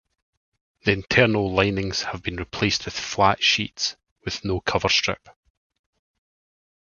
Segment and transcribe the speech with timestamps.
[0.83, 5.29] The internal linings have been replaced with flat sheets with no cover strip.